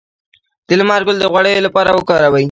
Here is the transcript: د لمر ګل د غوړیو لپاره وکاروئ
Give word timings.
د 0.67 0.69
لمر 0.79 1.01
ګل 1.07 1.17
د 1.19 1.25
غوړیو 1.31 1.65
لپاره 1.67 1.89
وکاروئ 1.97 2.39